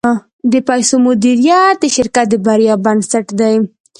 [0.51, 3.55] د پیسو مدیریت د شرکت د بریا بنسټ دی.